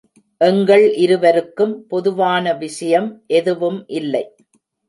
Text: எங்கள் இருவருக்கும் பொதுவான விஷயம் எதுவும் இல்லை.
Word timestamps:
எங்கள் 0.41 0.85
இருவருக்கும் 0.95 1.85
பொதுவான 1.87 2.53
விஷயம் 2.55 3.09
எதுவும் 3.33 3.79
இல்லை. 3.93 4.25